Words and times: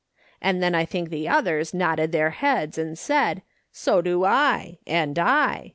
And 0.41 0.63
then 0.63 0.73
I 0.73 0.83
think 0.83 1.11
the 1.11 1.29
others 1.29 1.75
nodded 1.75 2.11
their 2.11 2.31
heads, 2.31 2.79
and 2.79 2.97
said: 2.97 3.43
So 3.71 4.01
do 4.01 4.23
I, 4.25 4.79
and 4.87 5.19
I. 5.19 5.69